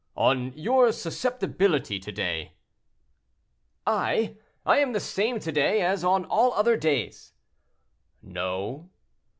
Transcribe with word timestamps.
"On 0.17 0.51
your 0.57 0.91
susceptibility 0.91 1.99
to 1.99 2.11
day." 2.11 2.53
"I! 3.85 4.37
I 4.65 4.79
am 4.79 4.93
the 4.93 4.99
same 4.99 5.39
to 5.41 5.51
day 5.51 5.83
as 5.83 6.03
on 6.03 6.25
all 6.25 6.53
other 6.53 6.75
days." 6.75 7.33
"No." 8.23 8.89